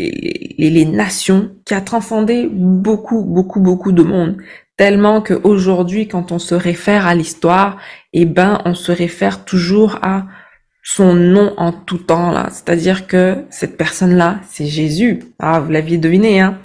les, 0.58 0.70
les, 0.70 0.86
nations, 0.86 1.52
qui 1.66 1.74
a 1.74 1.82
transcendé 1.82 2.50
beaucoup, 2.52 3.24
beaucoup, 3.24 3.60
beaucoup 3.60 3.92
de 3.92 4.04
monde. 4.04 4.38
Tellement 4.78 5.22
qu'aujourd'hui, 5.22 6.08
quand 6.08 6.32
on 6.32 6.40
se 6.40 6.56
réfère 6.56 7.06
à 7.06 7.14
l'histoire, 7.14 7.78
eh 8.14 8.26
ben, 8.26 8.62
on 8.66 8.74
se 8.74 8.92
réfère 8.92 9.46
toujours 9.46 10.00
à 10.02 10.26
son 10.84 11.14
nom 11.14 11.54
en 11.58 11.72
tout 11.72 12.00
temps, 12.00 12.32
là. 12.32 12.48
C'est-à-dire 12.50 13.06
que 13.06 13.46
cette 13.52 13.78
personne-là, 13.78 14.40
c'est 14.50 14.66
Jésus. 14.66 15.20
Ah, 15.38 15.60
vous 15.60 15.72
l'aviez 15.72 15.98
deviné, 15.98 16.42
hein. 16.42 16.58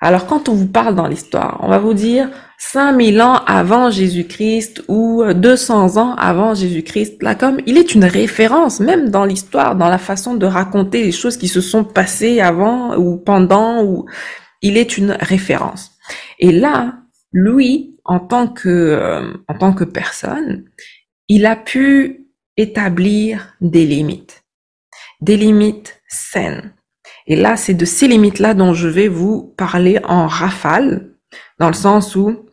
Alors, 0.00 0.26
quand 0.26 0.48
on 0.48 0.54
vous 0.54 0.68
parle 0.68 0.94
dans 0.94 1.08
l'histoire, 1.08 1.58
on 1.62 1.68
va 1.68 1.78
vous 1.78 1.94
dire, 1.94 2.28
5000 2.58 3.20
ans 3.20 3.42
avant 3.46 3.90
Jésus-Christ 3.90 4.84
ou 4.88 5.22
200 5.24 5.98
ans 5.98 6.14
avant 6.14 6.54
Jésus-Christ. 6.54 7.22
Là, 7.22 7.34
comme 7.34 7.60
il 7.66 7.76
est 7.76 7.94
une 7.94 8.04
référence, 8.04 8.80
même 8.80 9.10
dans 9.10 9.24
l'histoire, 9.24 9.76
dans 9.76 9.88
la 9.88 9.98
façon 9.98 10.34
de 10.34 10.46
raconter 10.46 11.02
les 11.02 11.12
choses 11.12 11.36
qui 11.36 11.48
se 11.48 11.60
sont 11.60 11.84
passées 11.84 12.40
avant 12.40 12.96
ou 12.96 13.18
pendant, 13.18 13.84
ou 13.84 14.06
il 14.62 14.76
est 14.76 14.96
une 14.96 15.12
référence. 15.12 15.92
Et 16.38 16.52
là, 16.52 16.94
lui, 17.32 17.96
en 18.04 18.20
tant 18.20 18.48
que, 18.48 18.68
euh, 18.68 19.32
en 19.48 19.54
tant 19.58 19.72
que 19.72 19.84
personne, 19.84 20.64
il 21.28 21.44
a 21.44 21.56
pu 21.56 22.26
établir 22.56 23.54
des 23.60 23.84
limites, 23.84 24.44
des 25.20 25.36
limites 25.36 26.00
saines. 26.08 26.72
Et 27.26 27.36
là, 27.36 27.56
c'est 27.56 27.74
de 27.74 27.84
ces 27.84 28.08
limites-là 28.08 28.54
dont 28.54 28.72
je 28.72 28.88
vais 28.88 29.08
vous 29.08 29.52
parler 29.56 29.98
en 30.04 30.26
rafale, 30.26 31.10
dans 31.58 31.66
le 31.66 31.74
sens 31.74 32.14
où 32.14 32.30
euh, 32.30 32.45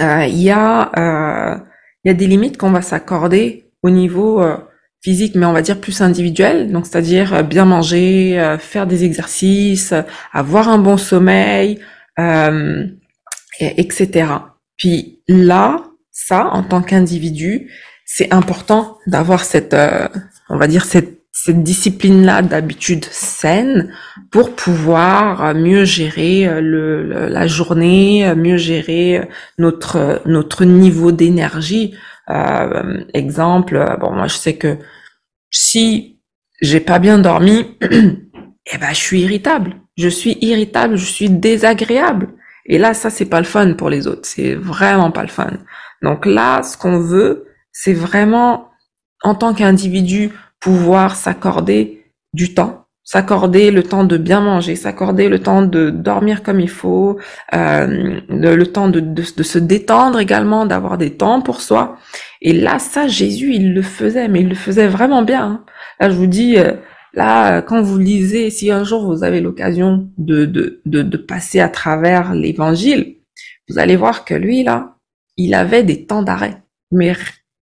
il 0.00 0.40
y 0.40 0.50
a 0.50 0.90
euh, 0.98 1.58
il 2.04 2.08
y 2.08 2.10
a 2.10 2.14
des 2.14 2.26
limites 2.26 2.56
qu'on 2.56 2.70
va 2.70 2.82
s'accorder 2.82 3.70
au 3.82 3.90
niveau 3.90 4.40
euh, 4.40 4.56
physique, 5.02 5.34
mais 5.34 5.46
on 5.46 5.52
va 5.52 5.62
dire 5.62 5.80
plus 5.80 6.00
individuel, 6.00 6.72
donc 6.72 6.86
c'est-à-dire 6.86 7.34
euh, 7.34 7.42
bien 7.42 7.64
manger, 7.64 8.38
euh, 8.40 8.58
faire 8.58 8.86
des 8.86 9.04
exercices, 9.04 9.94
avoir 10.32 10.68
un 10.68 10.78
bon 10.78 10.96
sommeil, 10.96 11.80
etc. 13.60 14.26
Puis 14.76 15.20
là, 15.28 15.84
ça, 16.10 16.46
en 16.46 16.62
tant 16.62 16.82
qu'individu, 16.82 17.70
c'est 18.04 18.32
important 18.32 18.98
d'avoir 19.06 19.44
cette, 19.44 19.76
on 20.48 20.56
va 20.56 20.66
dire 20.66 20.84
cette, 20.84 21.17
cette 21.44 21.62
discipline-là 21.62 22.42
d'habitude 22.42 23.04
saine 23.12 23.92
pour 24.32 24.56
pouvoir 24.56 25.54
mieux 25.54 25.84
gérer 25.84 26.60
le, 26.60 27.28
la 27.28 27.46
journée, 27.46 28.34
mieux 28.34 28.56
gérer 28.56 29.28
notre 29.56 30.20
notre 30.26 30.64
niveau 30.64 31.12
d'énergie. 31.12 31.94
Euh, 32.28 33.04
exemple, 33.14 33.78
bon 34.00 34.10
moi 34.12 34.26
je 34.26 34.36
sais 34.36 34.56
que 34.56 34.78
si 35.48 36.18
j'ai 36.60 36.80
pas 36.80 36.98
bien 36.98 37.18
dormi, 37.18 37.66
eh 37.82 38.78
ben 38.78 38.90
je 38.90 39.00
suis 39.00 39.20
irritable. 39.20 39.76
Je 39.96 40.08
suis 40.08 40.38
irritable, 40.40 40.96
je 40.96 41.04
suis 41.04 41.30
désagréable. 41.30 42.30
Et 42.66 42.78
là, 42.78 42.94
ça 42.94 43.10
c'est 43.10 43.26
pas 43.26 43.38
le 43.38 43.46
fun 43.46 43.74
pour 43.74 43.90
les 43.90 44.08
autres. 44.08 44.26
C'est 44.28 44.54
vraiment 44.56 45.12
pas 45.12 45.22
le 45.22 45.28
fun. 45.28 45.52
Donc 46.02 46.26
là, 46.26 46.64
ce 46.64 46.76
qu'on 46.76 46.98
veut, 46.98 47.46
c'est 47.70 47.94
vraiment 47.94 48.70
en 49.22 49.36
tant 49.36 49.54
qu'individu 49.54 50.32
pouvoir 50.60 51.16
s'accorder 51.16 52.12
du 52.32 52.54
temps, 52.54 52.86
s'accorder 53.04 53.70
le 53.70 53.82
temps 53.82 54.04
de 54.04 54.16
bien 54.16 54.40
manger, 54.40 54.76
s'accorder 54.76 55.28
le 55.28 55.38
temps 55.38 55.62
de 55.62 55.90
dormir 55.90 56.42
comme 56.42 56.60
il 56.60 56.68
faut, 56.68 57.18
euh, 57.54 58.20
le 58.28 58.64
temps 58.64 58.88
de, 58.88 59.00
de, 59.00 59.22
de, 59.36 59.42
se 59.42 59.58
détendre 59.58 60.18
également, 60.18 60.66
d'avoir 60.66 60.98
des 60.98 61.12
temps 61.12 61.40
pour 61.40 61.60
soi. 61.60 61.96
Et 62.42 62.52
là, 62.52 62.78
ça, 62.78 63.06
Jésus, 63.06 63.54
il 63.54 63.72
le 63.72 63.82
faisait, 63.82 64.28
mais 64.28 64.40
il 64.40 64.48
le 64.48 64.54
faisait 64.54 64.88
vraiment 64.88 65.22
bien. 65.22 65.44
Hein. 65.44 65.64
Là, 66.00 66.10
je 66.10 66.16
vous 66.16 66.26
dis, 66.26 66.58
euh, 66.58 66.74
là, 67.14 67.62
quand 67.62 67.80
vous 67.80 67.98
lisez, 67.98 68.50
si 68.50 68.70
un 68.70 68.84
jour 68.84 69.06
vous 69.06 69.24
avez 69.24 69.40
l'occasion 69.40 70.10
de, 70.18 70.44
de, 70.44 70.82
de, 70.84 71.02
de 71.02 71.16
passer 71.16 71.60
à 71.60 71.68
travers 71.68 72.34
l'évangile, 72.34 73.16
vous 73.68 73.78
allez 73.78 73.96
voir 73.96 74.24
que 74.24 74.34
lui, 74.34 74.64
là, 74.64 74.96
il 75.36 75.54
avait 75.54 75.82
des 75.82 76.04
temps 76.04 76.22
d'arrêt. 76.22 76.62
Mais 76.90 77.14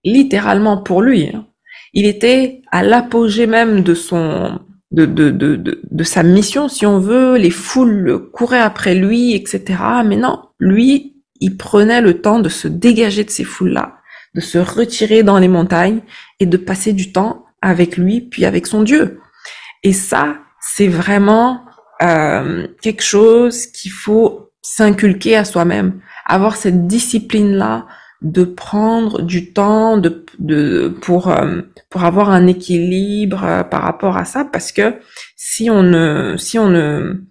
littéralement 0.04 0.78
pour 0.82 1.02
lui. 1.02 1.30
Hein. 1.34 1.46
Il 1.94 2.06
était 2.06 2.62
à 2.70 2.82
l'apogée 2.82 3.46
même 3.46 3.82
de 3.82 3.94
son, 3.94 4.60
de, 4.90 5.06
de, 5.06 5.30
de, 5.30 5.80
de, 5.82 6.04
sa 6.04 6.22
mission, 6.22 6.68
si 6.68 6.86
on 6.86 6.98
veut. 6.98 7.36
Les 7.36 7.50
foules 7.50 8.30
couraient 8.32 8.60
après 8.60 8.94
lui, 8.94 9.34
etc. 9.34 9.80
Mais 10.04 10.16
non, 10.16 10.42
lui, 10.58 11.16
il 11.40 11.56
prenait 11.56 12.00
le 12.00 12.20
temps 12.20 12.40
de 12.40 12.48
se 12.48 12.68
dégager 12.68 13.24
de 13.24 13.30
ces 13.30 13.44
foules-là 13.44 13.98
de 14.34 14.40
se 14.40 14.58
retirer 14.58 15.22
dans 15.22 15.38
les 15.38 15.48
montagnes 15.48 16.00
et 16.40 16.46
de 16.46 16.56
passer 16.56 16.92
du 16.92 17.12
temps 17.12 17.46
avec 17.62 17.96
lui, 17.96 18.20
puis 18.20 18.44
avec 18.44 18.66
son 18.66 18.82
Dieu. 18.82 19.20
Et 19.82 19.92
ça, 19.92 20.36
c'est 20.60 20.88
vraiment 20.88 21.64
euh, 22.02 22.66
quelque 22.80 23.02
chose 23.02 23.66
qu'il 23.66 23.90
faut 23.90 24.50
s'inculquer 24.62 25.36
à 25.36 25.44
soi-même, 25.44 26.00
avoir 26.26 26.56
cette 26.56 26.86
discipline-là 26.86 27.86
de 28.20 28.42
prendre 28.44 29.22
du 29.22 29.52
temps 29.52 29.96
de, 29.96 30.24
de 30.38 30.88
pour 30.88 31.28
euh, 31.28 31.62
pour 31.88 32.04
avoir 32.04 32.30
un 32.30 32.48
équilibre 32.48 33.44
euh, 33.44 33.62
par 33.62 33.82
rapport 33.82 34.16
à 34.16 34.24
ça 34.24 34.44
parce 34.44 34.72
que 34.72 34.96
si 35.36 35.70
on 35.70 35.84
ne 35.84 36.36
si 36.36 36.58
on 36.58 36.68
ne 36.68 37.22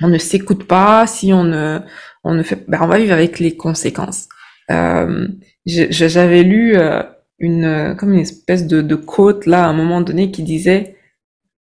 on 0.00 0.08
ne 0.08 0.18
s'écoute 0.18 0.66
pas 0.66 1.06
si 1.06 1.32
on 1.34 1.44
ne 1.44 1.80
on 2.24 2.34
ne 2.34 2.42
fait 2.42 2.64
ben 2.68 2.78
on 2.80 2.86
va 2.86 2.98
vivre 2.98 3.12
avec 3.12 3.38
les 3.38 3.56
conséquences. 3.56 4.28
Euh, 4.70 5.28
j'avais 5.66 6.42
lu 6.42 6.74
euh, 6.76 7.02
une 7.38 7.94
comme 7.98 8.14
une 8.14 8.20
espèce 8.20 8.66
de, 8.66 8.80
de 8.80 8.94
quote 8.94 9.44
là 9.44 9.66
à 9.66 9.68
un 9.68 9.74
moment 9.74 10.00
donné 10.00 10.30
qui 10.30 10.42
disait 10.42 10.96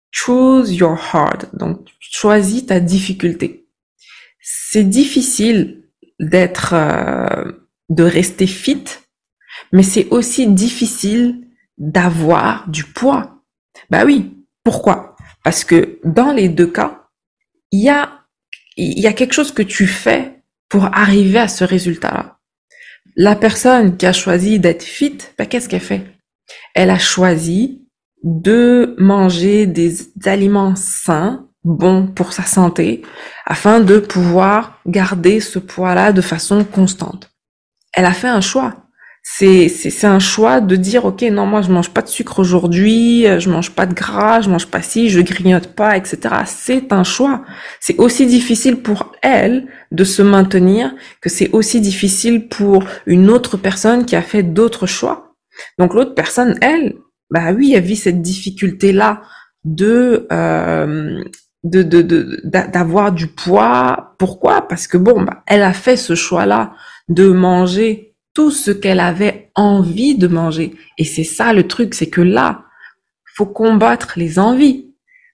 choose 0.09 0.73
your 0.73 0.97
heart 1.13 1.55
donc 1.55 1.87
choisis 1.99 2.65
ta 2.65 2.79
difficulté. 2.79 3.67
C'est 4.41 4.89
difficile 4.89 5.83
d'être 6.19 6.73
de 7.89 8.03
rester 8.03 8.47
fit 8.47 8.83
mais 9.71 9.83
c'est 9.83 10.07
aussi 10.11 10.47
difficile 10.47 11.47
d'avoir 11.77 12.67
du 12.69 12.83
poids. 12.83 13.43
Bah 13.89 14.05
oui 14.05 14.33
pourquoi? 14.63 15.15
Parce 15.43 15.63
que 15.63 15.99
dans 16.03 16.31
les 16.31 16.49
deux 16.49 16.67
cas 16.67 17.07
il 17.71 17.83
y 17.83 17.89
a 17.89 18.21
y 18.77 19.07
a 19.07 19.13
quelque 19.13 19.33
chose 19.33 19.51
que 19.51 19.63
tu 19.63 19.87
fais 19.87 20.43
pour 20.69 20.85
arriver 20.85 21.39
à 21.39 21.47
ce 21.47 21.63
résultat 21.63 22.11
là 22.11 22.37
la 23.17 23.35
personne 23.35 23.97
qui 23.97 24.05
a 24.05 24.13
choisi 24.13 24.59
d'être 24.59 24.83
fit, 24.83 25.17
ben, 25.37 25.47
qu'est-ce 25.47 25.67
qu'elle 25.67 25.81
fait? 25.81 26.03
Elle 26.75 26.91
a 26.91 26.99
choisi 26.99 27.83
de 28.23 28.95
manger 28.99 29.65
des 29.65 30.11
aliments 30.25 30.75
sains, 30.75 31.47
bons 31.63 32.07
pour 32.07 32.31
sa 32.31 32.43
santé, 32.43 33.01
afin 33.45 33.79
de 33.79 33.97
pouvoir 33.97 34.79
garder 34.85 35.39
ce 35.39 35.57
poids-là 35.57 36.13
de 36.13 36.21
façon 36.21 36.63
constante. 36.63 37.31
Elle 37.97 38.05
a 38.05 38.13
fait 38.13 38.27
un 38.27 38.41
choix. 38.41 38.75
C'est 39.23 39.67
c'est 39.67 40.07
un 40.07 40.19
choix 40.19 40.61
de 40.61 40.75
dire 40.77 41.03
ok 41.03 41.21
non 41.23 41.45
moi 41.45 41.61
je 41.61 41.69
mange 41.69 41.89
pas 41.89 42.01
de 42.01 42.07
sucre 42.07 42.39
aujourd'hui 42.39 43.27
euh, 43.27 43.41
je 43.41 43.49
mange 43.49 43.71
pas 43.71 43.85
de 43.85 43.93
gras 43.93 44.39
je 44.39 44.49
mange 44.49 44.67
pas 44.67 44.81
ci 44.81 45.09
je 45.09 45.19
grignote 45.19 45.67
pas 45.75 45.97
etc 45.97 46.17
c'est 46.45 46.93
un 46.93 47.03
choix. 47.03 47.43
C'est 47.81 47.97
aussi 47.97 48.25
difficile 48.25 48.77
pour 48.77 49.13
elle 49.21 49.67
de 49.91 50.05
se 50.05 50.21
maintenir 50.21 50.93
que 51.19 51.27
c'est 51.27 51.49
aussi 51.51 51.81
difficile 51.81 52.47
pour 52.47 52.85
une 53.05 53.29
autre 53.29 53.57
personne 53.57 54.05
qui 54.05 54.15
a 54.15 54.21
fait 54.21 54.43
d'autres 54.43 54.85
choix. 54.85 55.33
Donc 55.77 55.93
l'autre 55.93 56.13
personne 56.13 56.55
elle 56.61 56.95
bah 57.29 57.51
oui 57.51 57.73
elle 57.75 57.83
vit 57.83 57.97
cette 57.97 58.21
difficulté 58.21 58.93
là 58.93 59.23
de 59.65 60.27
euh, 60.31 61.21
de 61.63 61.81
d'avoir 62.45 63.11
du 63.11 63.27
poids. 63.27 64.15
Pourquoi? 64.19 64.67
Parce 64.67 64.87
que 64.87 64.97
bon 64.97 65.23
bah 65.23 65.43
elle 65.47 65.63
a 65.63 65.73
fait 65.73 65.97
ce 65.97 66.15
choix 66.15 66.45
là 66.45 66.73
de 67.09 67.29
manger 67.29 68.15
tout 68.33 68.51
ce 68.51 68.71
qu'elle 68.71 68.99
avait 68.99 69.49
envie 69.55 70.15
de 70.15 70.27
manger. 70.27 70.75
Et 70.97 71.05
c'est 71.05 71.23
ça 71.23 71.53
le 71.53 71.67
truc, 71.67 71.93
c'est 71.93 72.09
que 72.09 72.21
là, 72.21 72.65
faut 73.35 73.45
combattre 73.45 74.13
les 74.15 74.39
envies. 74.39 74.87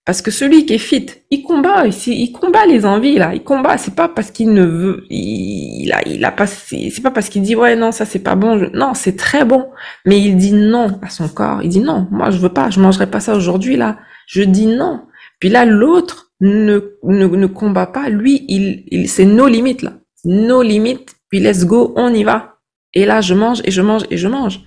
Parce 0.06 0.22
que 0.22 0.32
celui 0.32 0.66
qui 0.66 0.74
est 0.74 0.78
fit, 0.80 1.06
il 1.32 1.44
combat, 1.44 1.86
il, 1.88 1.94
il 2.08 2.32
combat 2.34 2.66
les 2.66 2.86
envies 2.86 3.18
là, 3.18 3.34
il 3.34 3.42
combat. 3.42 3.78
C'est 3.78 3.96
pas 3.96 4.10
parce 4.10 4.32
qu'il 4.32 4.54
ne 4.54 4.66
veut, 4.66 5.06
il, 5.10 5.90
a, 5.94 6.06
il 6.06 6.24
a 6.26 6.32
pas, 6.32 6.46
c'est 6.46 7.02
pas 7.02 7.12
parce 7.12 7.30
qu'il 7.30 7.42
dit 7.42 7.56
ouais 7.56 7.78
non 7.78 7.94
ça 7.94 8.06
c'est 8.06 8.20
pas 8.20 8.36
bon. 8.36 8.70
Non, 8.74 8.94
c'est 8.96 9.16
très 9.16 9.46
bon, 9.46 9.68
mais 10.06 10.20
il 10.20 10.36
dit 10.36 10.52
non 10.52 11.00
à 11.02 11.10
son 11.10 11.30
corps. 11.30 11.62
Il 11.64 11.70
dit 11.70 11.80
non, 11.80 12.08
moi 12.12 12.32
je 12.32 12.38
veux 12.40 12.50
pas, 12.50 12.70
je 12.70 12.82
mangerai 12.82 13.08
pas 13.10 13.22
ça 13.22 13.34
aujourd'hui 13.34 13.78
là. 13.78 13.98
Je 14.28 14.44
dis 14.44 14.66
non. 14.68 15.04
Puis 15.40 15.48
là 15.48 15.64
l'autre 15.64 16.32
ne, 16.42 16.98
ne 17.04 17.26
ne 17.28 17.48
combat 17.48 17.88
pas. 17.88 18.10
Lui, 18.10 18.44
il, 18.50 18.84
il 18.92 19.08
c'est 19.08 19.26
nos 19.26 19.48
limites 19.48 19.84
là, 19.84 19.94
nos 20.26 20.62
limites. 20.62 21.16
Puis 21.34 21.40
let's 21.40 21.66
go, 21.66 21.96
on 21.96 22.14
y 22.14 22.24
va. 22.24 22.60
Et 22.94 23.08
là, 23.08 23.20
je 23.20 23.34
mange 23.34 23.60
et 23.66 23.72
je 23.72 23.82
mange 23.82 24.04
et 24.12 24.18
je 24.18 24.28
mange. 24.28 24.60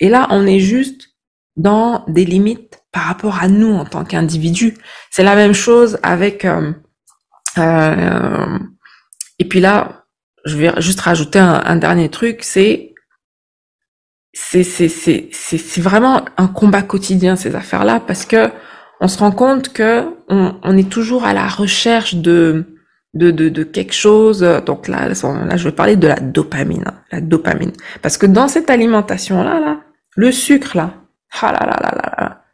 Et 0.00 0.10
là, 0.10 0.26
on 0.28 0.46
est 0.46 0.60
juste 0.60 1.16
dans 1.56 2.04
des 2.08 2.26
limites 2.26 2.82
par 2.92 3.04
rapport 3.04 3.38
à 3.38 3.48
nous 3.48 3.72
en 3.72 3.86
tant 3.86 4.04
qu'individu. 4.04 4.76
C'est 5.10 5.22
la 5.22 5.34
même 5.34 5.54
chose 5.54 5.98
avec... 6.02 6.44
Euh, 6.44 6.72
euh, 7.56 8.58
et 9.38 9.46
puis 9.46 9.60
là, 9.60 10.04
je 10.44 10.58
vais 10.58 10.72
juste 10.82 11.00
rajouter 11.00 11.38
un, 11.38 11.76
dernier 11.76 12.10
truc, 12.10 12.40
c'est 12.42 12.92
c'est 14.34 14.62
c'est 14.62 14.88
c'est 14.88 15.30
c'est 15.32 15.80
vraiment 15.80 16.26
un 16.36 16.48
combat 16.48 16.82
quotidien 16.82 17.34
ces 17.34 17.56
affaires-là 17.56 17.98
parce 17.98 18.26
que 18.26 18.50
on 19.00 19.08
se 19.08 19.18
rend 19.18 19.32
compte 19.32 19.72
que 19.72 20.04
on, 20.28 20.54
on 20.62 20.76
est 20.76 20.90
toujours 20.90 21.24
à 21.24 21.32
la 21.32 21.48
recherche 21.48 22.16
de 22.16 22.69
de, 23.14 23.30
de, 23.30 23.48
de 23.48 23.62
quelque 23.62 23.94
chose. 23.94 24.40
Donc 24.66 24.88
là, 24.88 25.08
là, 25.08 25.56
je 25.56 25.64
vais 25.64 25.74
parler 25.74 25.96
de 25.96 26.08
la 26.08 26.20
dopamine, 26.20 26.84
hein, 26.86 27.00
la 27.12 27.20
dopamine. 27.20 27.72
Parce 28.02 28.18
que 28.18 28.26
dans 28.26 28.48
cette 28.48 28.70
alimentation-là, 28.70 29.60
là, 29.60 29.80
le 30.16 30.32
sucre, 30.32 30.76
là, 30.76 30.94
ah 31.40 31.52
là 31.52 31.60
là 31.66 31.78
là 31.80 31.92
là 31.94 32.14
là, 32.18 32.44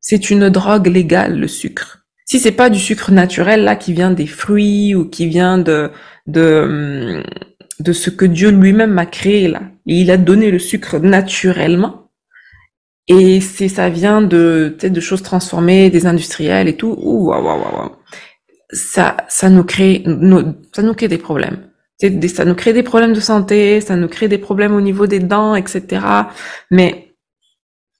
c'est 0.00 0.30
une 0.30 0.48
drogue 0.50 0.86
légale, 0.86 1.38
le 1.38 1.48
sucre. 1.48 2.04
Si 2.24 2.38
c'est 2.40 2.52
pas 2.52 2.70
du 2.70 2.78
sucre 2.78 3.12
naturel, 3.12 3.64
là, 3.64 3.76
qui 3.76 3.92
vient 3.92 4.10
des 4.10 4.26
fruits 4.26 4.94
ou 4.94 5.04
qui 5.08 5.26
vient 5.28 5.58
de, 5.58 5.90
de, 6.26 7.22
de 7.80 7.92
ce 7.92 8.10
que 8.10 8.24
Dieu 8.24 8.50
lui-même 8.50 8.98
a 8.98 9.06
créé, 9.06 9.48
là. 9.48 9.62
Et 9.86 10.00
il 10.00 10.10
a 10.10 10.16
donné 10.16 10.50
le 10.50 10.58
sucre 10.58 10.98
naturellement. 10.98 12.10
Et 13.08 13.40
c'est, 13.40 13.68
ça 13.68 13.88
vient 13.88 14.22
de, 14.22 14.76
de 14.82 15.00
choses 15.00 15.22
transformées, 15.22 15.90
des 15.90 16.06
industriels 16.06 16.66
et 16.66 16.76
tout. 16.76 16.96
Ouh, 16.98 17.28
waouh, 17.28 17.44
waouh, 17.44 17.60
waouh 17.60 17.92
ça, 18.70 19.16
ça 19.28 19.50
nous 19.50 19.64
crée, 19.64 20.04
ça 20.72 20.82
nous 20.82 20.94
crée 20.94 21.08
des 21.08 21.18
problèmes. 21.18 21.58
Ça 21.98 22.44
nous 22.44 22.54
crée 22.54 22.72
des 22.74 22.82
problèmes 22.82 23.14
de 23.14 23.20
santé, 23.20 23.80
ça 23.80 23.96
nous 23.96 24.08
crée 24.08 24.28
des 24.28 24.38
problèmes 24.38 24.74
au 24.74 24.82
niveau 24.82 25.06
des 25.06 25.20
dents, 25.20 25.54
etc. 25.54 26.02
Mais 26.70 27.14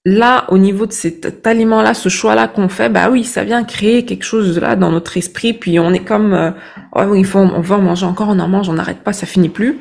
là, 0.05 0.45
au 0.51 0.59
niveau 0.59 0.87
de 0.87 0.93
cet 0.93 1.47
aliment-là, 1.47 1.95
ce 1.95 2.09
choix-là 2.09 2.49
qu'on 2.49 2.69
fait, 2.69 2.91
bah 2.91 3.09
oui, 3.11 3.25
ça 3.25 3.43
vient 3.43 3.65
créer 3.65 4.05
quelque 4.05 4.25
chose 4.25 4.59
là 4.59 4.77
dans 4.77 4.93
notre 4.93 5.17
esprit, 5.17 5.55
puis 5.55 5.79
on 5.79 5.93
est 5.93 6.05
comme, 6.05 6.35
euh, 6.35 6.51
oh, 6.95 7.15
il 7.15 7.25
faut, 7.25 7.39
on 7.39 7.61
va 7.61 7.77
en 7.77 7.83
manger 7.83 8.07
encore, 8.07 8.29
on 8.29 8.39
en 8.39 8.49
mange, 8.49 8.69
on 8.69 8.75
n'arrête 8.75 9.03
pas, 9.03 9.15
ça 9.15 9.27
finit 9.27 9.49
plus. 9.49 9.79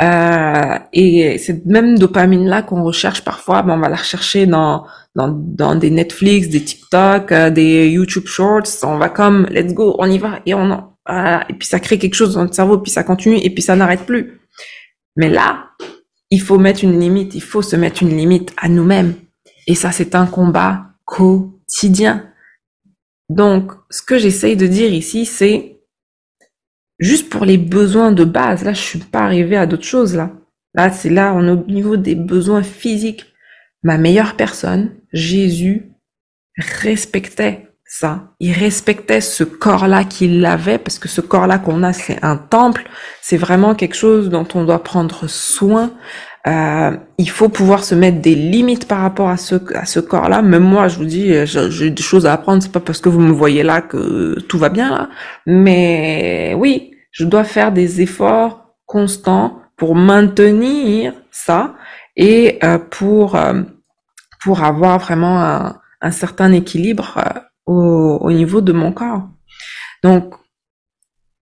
Euh, 0.00 0.78
et 0.92 1.38
cette 1.38 1.66
même 1.66 1.98
dopamine-là 1.98 2.62
qu'on 2.62 2.84
recherche 2.84 3.24
parfois, 3.24 3.62
ben 3.62 3.74
on 3.74 3.80
va 3.80 3.88
la 3.88 3.96
rechercher 3.96 4.46
dans, 4.46 4.86
dans, 5.16 5.28
dans 5.28 5.74
des 5.74 5.90
Netflix, 5.90 6.48
des 6.48 6.62
TikTok, 6.62 7.32
euh, 7.32 7.50
des 7.50 7.88
YouTube 7.88 8.26
Shorts. 8.26 8.68
On 8.84 8.98
va 8.98 9.08
comme, 9.08 9.46
let's 9.50 9.74
go, 9.74 9.96
on 9.98 10.08
y 10.08 10.18
va 10.18 10.38
et 10.46 10.54
on 10.54 10.70
en, 10.70 10.94
et 11.48 11.54
puis 11.54 11.66
ça 11.66 11.80
crée 11.80 11.98
quelque 11.98 12.14
chose 12.14 12.34
dans 12.34 12.42
notre 12.42 12.54
cerveau, 12.54 12.78
puis 12.78 12.92
ça 12.92 13.02
continue 13.02 13.38
et 13.38 13.50
puis 13.50 13.62
ça 13.62 13.74
n'arrête 13.74 14.04
plus. 14.04 14.40
Mais 15.16 15.28
là, 15.28 15.70
il 16.30 16.40
faut 16.40 16.58
mettre 16.58 16.84
une 16.84 17.00
limite, 17.00 17.34
il 17.34 17.42
faut 17.42 17.62
se 17.62 17.76
mettre 17.76 18.02
une 18.02 18.16
limite 18.16 18.52
à 18.56 18.68
nous-mêmes. 18.68 19.14
Et 19.66 19.74
ça, 19.74 19.90
c'est 19.90 20.14
un 20.14 20.26
combat 20.26 20.86
quotidien. 21.04 22.26
Donc, 23.28 23.72
ce 23.90 24.02
que 24.02 24.18
j'essaye 24.18 24.56
de 24.56 24.66
dire 24.66 24.92
ici, 24.92 25.26
c'est 25.26 25.77
juste 26.98 27.30
pour 27.30 27.44
les 27.44 27.58
besoins 27.58 28.12
de 28.12 28.24
base. 28.24 28.64
Là, 28.64 28.72
je 28.72 28.80
suis 28.80 28.98
pas 28.98 29.20
arrivée 29.20 29.56
à 29.56 29.66
d'autres 29.66 29.84
choses, 29.84 30.14
là. 30.14 30.30
Là, 30.74 30.90
c'est 30.90 31.10
là, 31.10 31.32
on 31.34 31.46
est 31.46 31.50
au 31.50 31.64
niveau 31.66 31.96
des 31.96 32.14
besoins 32.14 32.62
physiques. 32.62 33.26
Ma 33.82 33.96
meilleure 33.96 34.34
personne, 34.34 34.90
Jésus, 35.12 35.92
respectait 36.82 37.68
ça. 37.84 38.34
Il 38.38 38.52
respectait 38.52 39.22
ce 39.22 39.44
corps-là 39.44 40.04
qu'il 40.04 40.44
avait, 40.44 40.78
parce 40.78 40.98
que 40.98 41.08
ce 41.08 41.20
corps-là 41.20 41.58
qu'on 41.58 41.82
a, 41.82 41.92
c'est 41.92 42.22
un 42.22 42.36
temple. 42.36 42.88
C'est 43.22 43.38
vraiment 43.38 43.74
quelque 43.74 43.96
chose 43.96 44.28
dont 44.28 44.46
on 44.54 44.64
doit 44.64 44.82
prendre 44.82 45.26
soin. 45.26 45.90
Euh, 46.48 46.96
il 47.18 47.28
faut 47.28 47.48
pouvoir 47.48 47.84
se 47.84 47.94
mettre 47.94 48.20
des 48.20 48.34
limites 48.34 48.88
par 48.88 49.00
rapport 49.00 49.28
à 49.28 49.36
ce 49.36 49.56
à 49.74 49.84
ce 49.84 50.00
corps-là. 50.00 50.40
Même 50.42 50.62
moi, 50.64 50.88
je 50.88 50.96
vous 50.96 51.04
dis, 51.04 51.32
j'ai 51.46 51.90
des 51.90 52.02
choses 52.02 52.26
à 52.26 52.32
apprendre. 52.32 52.62
C'est 52.62 52.72
pas 52.72 52.80
parce 52.80 53.00
que 53.00 53.08
vous 53.10 53.20
me 53.20 53.32
voyez 53.32 53.62
là 53.62 53.82
que 53.82 54.38
tout 54.48 54.58
va 54.58 54.70
bien 54.70 54.90
là. 54.90 55.08
Mais 55.46 56.54
oui, 56.56 56.92
je 57.12 57.24
dois 57.24 57.44
faire 57.44 57.72
des 57.72 58.00
efforts 58.00 58.74
constants 58.86 59.60
pour 59.76 59.94
maintenir 59.94 61.12
ça 61.30 61.74
et 62.16 62.58
euh, 62.64 62.78
pour 62.78 63.36
euh, 63.36 63.62
pour 64.42 64.64
avoir 64.64 64.98
vraiment 64.98 65.42
un, 65.42 65.76
un 66.00 66.10
certain 66.10 66.52
équilibre 66.52 67.18
au, 67.66 68.18
au 68.22 68.32
niveau 68.32 68.60
de 68.60 68.72
mon 68.72 68.92
corps. 68.92 69.28
Donc, 70.02 70.34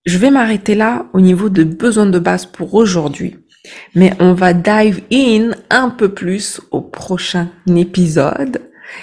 je 0.06 0.18
vais 0.18 0.30
m'arrêter 0.30 0.75
là 0.75 1.06
au 1.12 1.20
niveau 1.20 1.49
de 1.49 1.64
besoins 1.64 2.06
de 2.06 2.18
base 2.18 2.46
pour 2.46 2.75
aujourd'hui. 2.75 3.44
Mais 3.94 4.12
on 4.21 4.35
va 4.35 4.52
dive 4.52 5.02
in 5.12 5.52
un 5.71 5.90
peu 5.90 6.11
plus 6.11 6.61
au 6.71 6.80
prochain 6.80 7.49
épisode. 7.66 8.62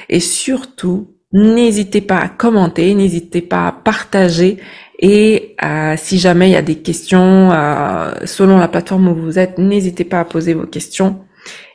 Et 0.09 0.19
surtout, 0.19 1.15
n'hésitez 1.33 2.01
pas 2.01 2.17
à 2.17 2.29
commenter, 2.29 2.93
n'hésitez 2.93 3.41
pas 3.41 3.67
à 3.67 3.71
partager. 3.71 4.57
Et 4.99 5.55
euh, 5.63 5.95
si 5.97 6.19
jamais 6.19 6.49
il 6.49 6.53
y 6.53 6.57
a 6.57 6.61
des 6.61 6.75
questions 6.75 7.51
euh, 7.51 8.11
selon 8.25 8.57
la 8.57 8.67
plateforme 8.67 9.07
où 9.07 9.15
vous 9.15 9.39
êtes, 9.39 9.57
n'hésitez 9.57 10.03
pas 10.03 10.19
à 10.19 10.25
poser 10.25 10.53
vos 10.53 10.67
questions. 10.67 11.21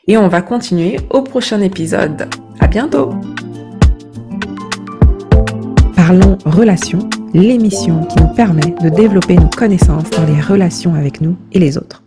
Et 0.07 0.17
on 0.17 0.29
va 0.29 0.43
continuer 0.43 1.01
au 1.11 1.23
prochain 1.23 1.61
épisode. 1.61 2.29
À 2.61 2.69
bientôt! 2.69 3.11
Parlons 5.97 6.39
Relations, 6.45 7.09
l'émission 7.35 8.05
qui 8.05 8.23
nous 8.23 8.29
permet 8.29 8.77
de 8.81 8.89
développer 8.89 9.35
nos 9.35 9.49
connaissances 9.49 10.09
dans 10.11 10.25
les 10.25 10.41
relations 10.41 10.95
avec 10.95 11.21
nous 11.21 11.37
et 11.51 11.59
les 11.59 11.77
autres. 11.77 12.06